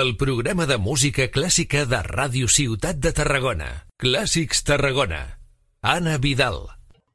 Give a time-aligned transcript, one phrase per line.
[0.00, 3.68] el programa de música clàssica de Ràdio Ciutat de Tarragona.
[4.02, 5.38] Clàssics Tarragona.
[5.82, 6.66] Ana Vidal.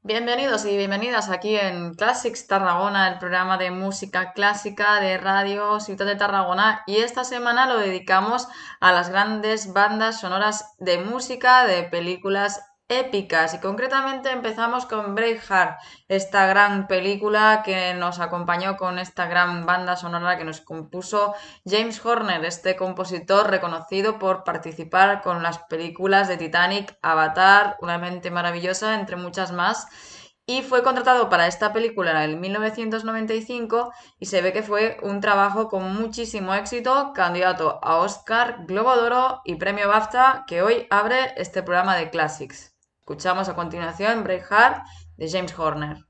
[0.01, 6.05] Bienvenidos y bienvenidas aquí en Classics Tarragona, el programa de música clásica de Radio Ciudad
[6.05, 6.83] de Tarragona.
[6.87, 8.47] Y esta semana lo dedicamos
[8.79, 15.79] a las grandes bandas sonoras de música de películas épicas y concretamente empezamos con Braveheart,
[16.07, 22.03] esta gran película que nos acompañó con esta gran banda sonora que nos compuso James
[22.03, 28.95] Horner, este compositor reconocido por participar con las películas de Titanic, Avatar, Una mente maravillosa,
[28.95, 29.87] entre muchas más.
[30.47, 35.21] Y fue contratado para esta película en el 1995 y se ve que fue un
[35.21, 39.11] trabajo con muchísimo éxito, candidato a Oscar, Globo de
[39.45, 42.68] y Premio BAFTA, que hoy abre este programa de Classics.
[43.09, 44.85] Escuchamos a continuación Braveheart
[45.17, 46.08] de James Horner.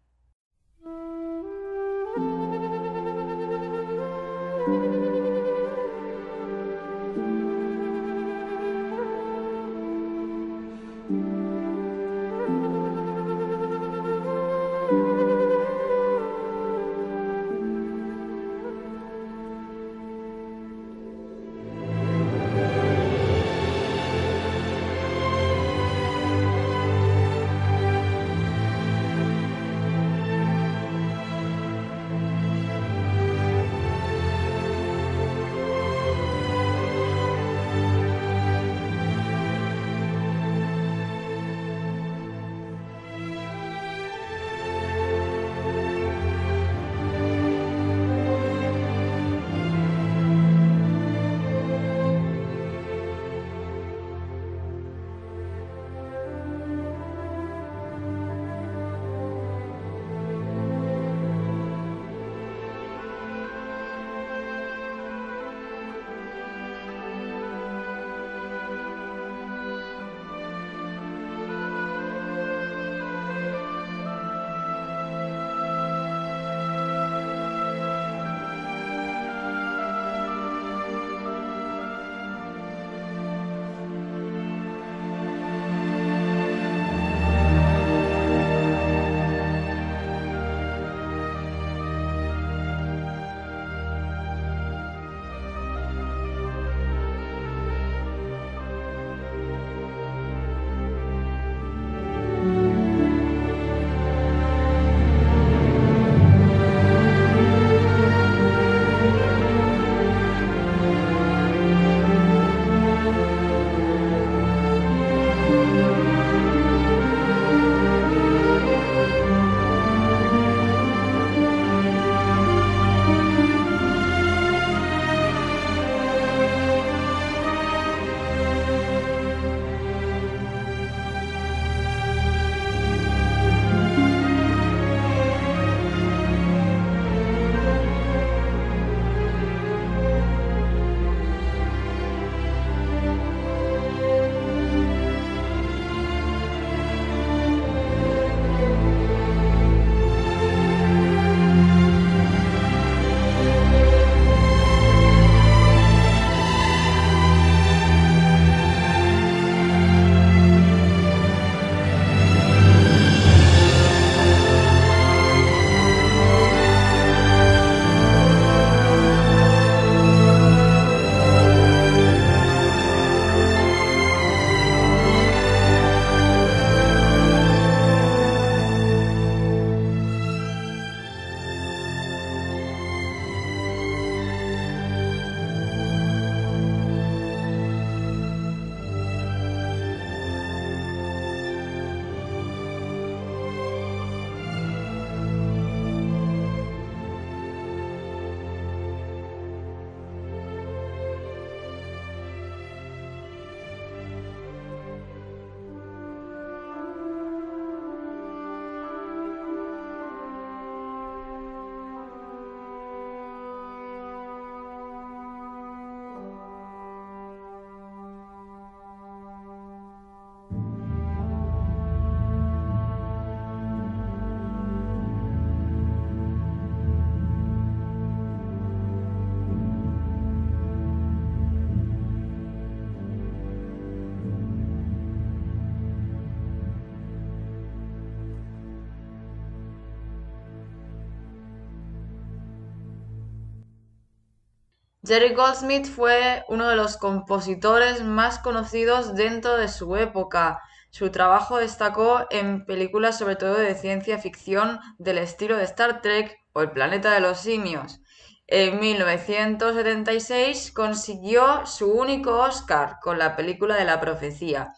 [245.10, 250.62] Jerry Goldsmith fue uno de los compositores más conocidos dentro de su época.
[250.92, 256.38] Su trabajo destacó en películas sobre todo de ciencia ficción del estilo de Star Trek
[256.54, 258.02] o El planeta de los simios.
[258.46, 264.76] En 1976 consiguió su único Oscar con la película de la profecía.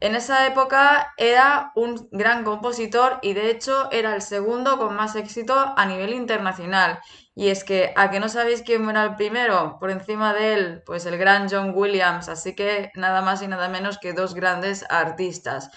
[0.00, 5.16] En esa época era un gran compositor y de hecho era el segundo con más
[5.16, 7.00] éxito a nivel internacional.
[7.38, 9.76] Y es que, ¿a que no sabéis quién era el primero?
[9.78, 12.28] Por encima de él, pues el gran John Williams.
[12.28, 15.70] Así que nada más y nada menos que dos grandes artistas.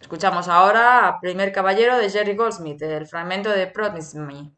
[0.00, 4.50] Escuchamos ahora a Primer Caballero de Jerry Goldsmith, el fragmento de Promise Me.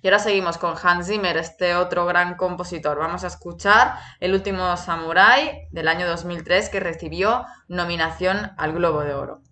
[0.00, 2.98] Y ahora seguimos con Hans Zimmer, este otro gran compositor.
[2.98, 9.14] Vamos a escuchar El último Samurai del año 2003 que recibió nominación al Globo de
[9.14, 9.42] Oro.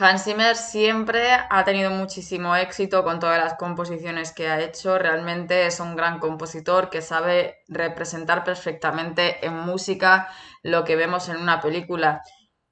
[0.00, 4.98] Hans Zimmer siempre ha tenido muchísimo éxito con todas las composiciones que ha hecho.
[4.98, 10.28] Realmente es un gran compositor que sabe representar perfectamente en música
[10.62, 12.22] lo que vemos en una película.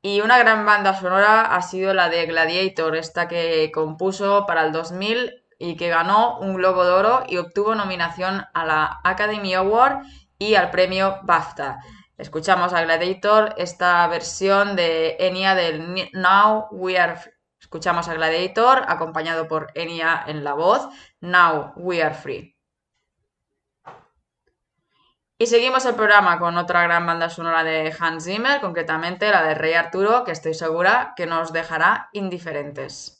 [0.00, 4.72] Y una gran banda sonora ha sido la de Gladiator, esta que compuso para el
[4.72, 9.98] 2000 y que ganó un Globo de Oro y obtuvo nominación a la Academy Award
[10.38, 11.80] y al premio BAFTA.
[12.18, 17.14] Escuchamos a Gladiator, esta versión de Enya del Now We Are
[17.60, 20.88] Escuchamos a Gladiator acompañado por Enya en la voz,
[21.20, 22.56] Now We Are Free.
[25.38, 29.54] Y seguimos el programa con otra gran banda sonora de Hans Zimmer, concretamente la de
[29.54, 33.17] Rey Arturo, que estoy segura que nos dejará indiferentes.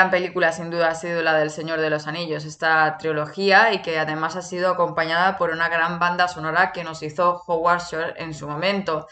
[0.00, 3.82] Gran película sin duda ha sido la del Señor de los Anillos, esta trilogía, y
[3.82, 8.32] que además ha sido acompañada por una gran banda sonora que nos hizo Howard en
[8.32, 9.08] su momento.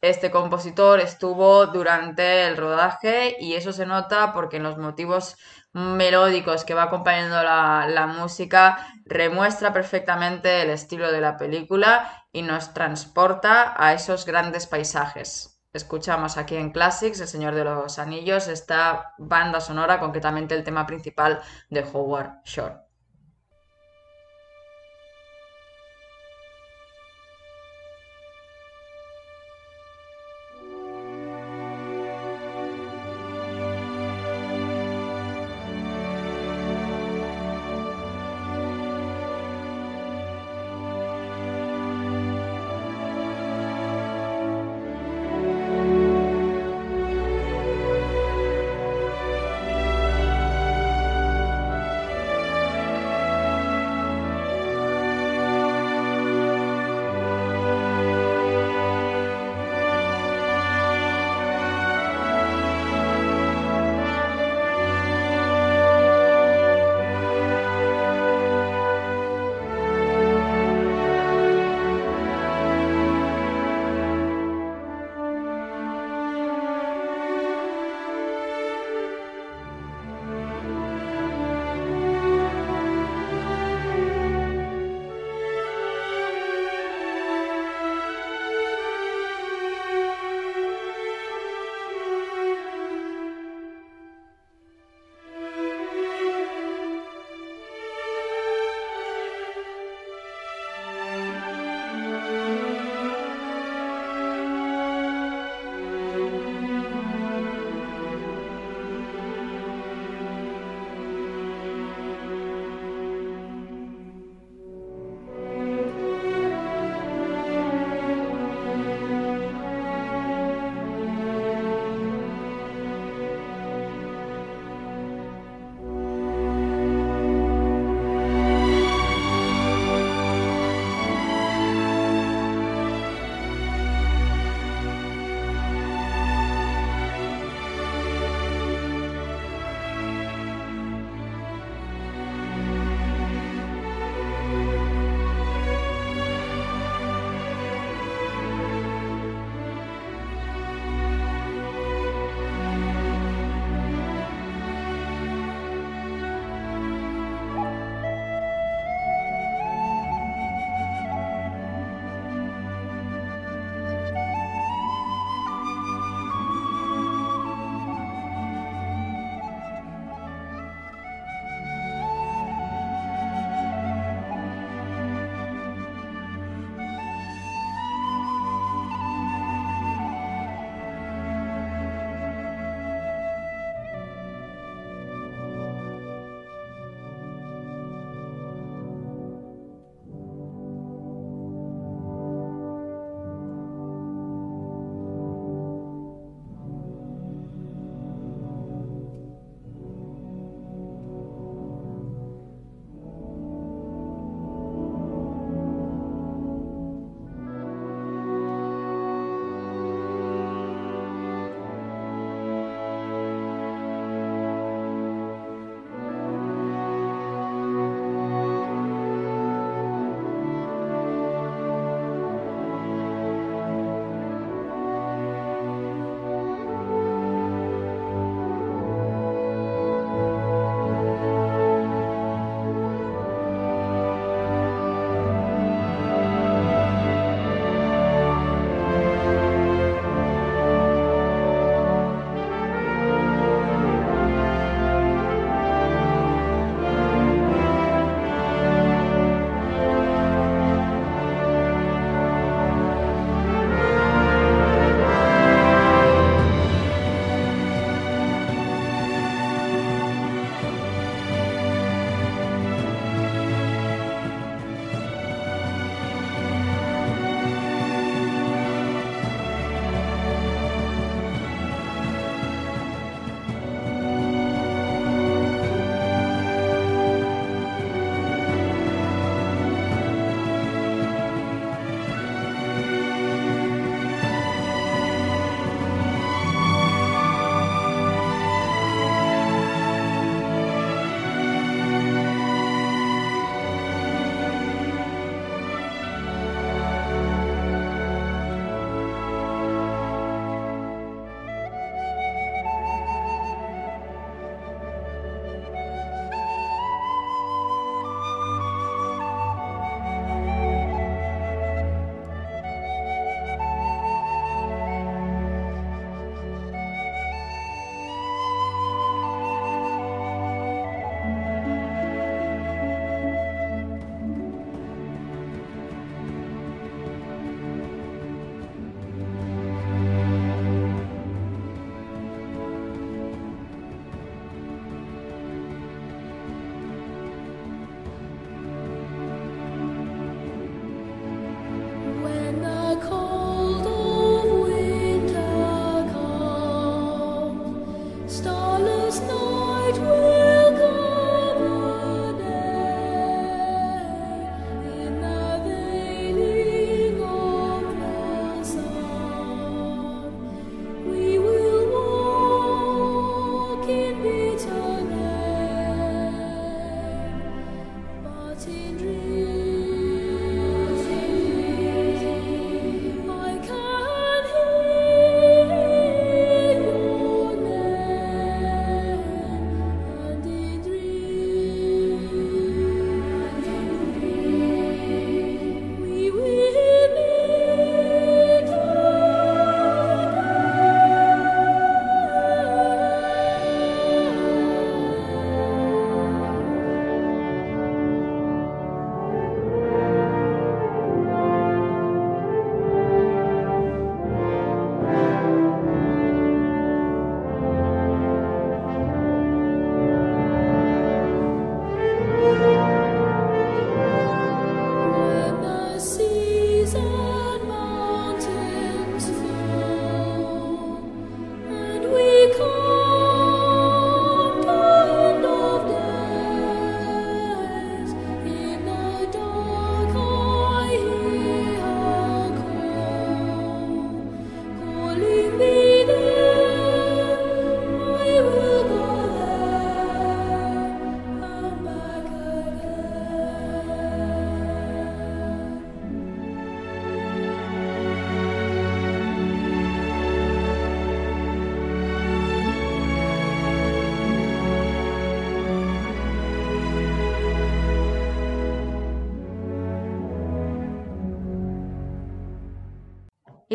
[0.00, 5.36] Este compositor estuvo durante el rodaje y eso se nota porque en los motivos
[5.72, 12.42] melódicos que va acompañando la, la, música remuestra perfectamente el estilo de la película y
[12.42, 15.55] nos transporta a esos grandes paisajes.
[15.76, 20.86] Escuchamos aquí en Classics, El Señor de los Anillos, esta banda sonora, concretamente el tema
[20.86, 22.85] principal de Howard Shore.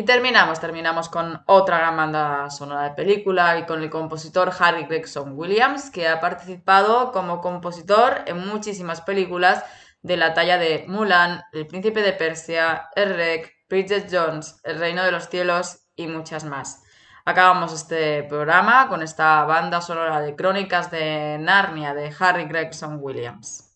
[0.02, 4.82] Y terminamos, terminamos con otra gran banda sonora de película y con el compositor Harry
[4.86, 9.64] Gregson Williams, que ha participado como compositor en muchísimas películas
[10.02, 15.04] de la talla de Mulan, El Príncipe de Persia, El Rec, Bridget Jones, El Reino
[15.04, 16.82] de los Cielos y muchas más.
[17.24, 23.71] Acabamos este programa con esta banda sonora de Crónicas de Narnia de Harry Gregson Williams.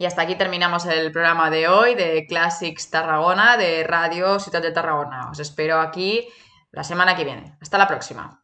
[0.00, 4.70] Y hasta aquí terminamos el programa de hoy de Classics Tarragona de Radio Ciudad de
[4.70, 5.28] Tarragona.
[5.28, 6.28] Os espero aquí
[6.70, 7.56] la semana que viene.
[7.60, 8.37] Hasta la próxima.